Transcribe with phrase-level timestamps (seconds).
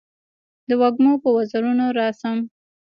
[0.67, 2.37] د وږمو په وزرونو راشم